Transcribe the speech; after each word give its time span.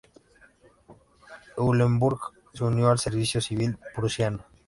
Eulenburg 1.57 2.19
se 2.55 2.63
unió 2.63 2.89
al 2.89 2.97
servicio 2.97 3.39
civil 3.39 3.77
prusiano. 3.93 4.47